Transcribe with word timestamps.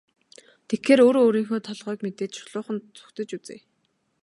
Тэгэхээр 0.67 0.99
өөрөө 1.05 1.23
өөрийнхөө 1.27 1.59
толгойг 1.67 1.99
мэдээд 2.03 2.31
шулуухан 2.37 2.77
зугтаж 2.97 3.29
үзье. 3.37 3.57